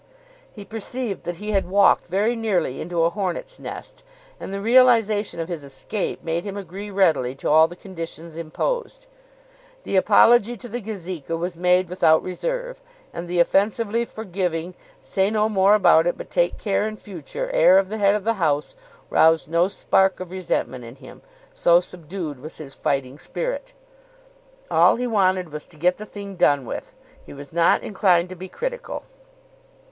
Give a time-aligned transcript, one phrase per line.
[0.51, 4.03] He perceived that he had walked very nearly into a hornets' nest,
[4.39, 9.05] and the realisation of his escape made him agree readily to all the conditions imposed.
[9.83, 12.81] The apology to the Gazeka was made without reserve,
[13.13, 17.77] and the offensively forgiving, say no more about it but take care in future air
[17.77, 18.75] of the head of the house
[19.11, 21.21] roused no spark of resentment in him,
[21.53, 23.73] so subdued was his fighting spirit.
[24.71, 26.95] All he wanted was to get the thing done with.
[27.23, 29.03] He was not inclined to be critical.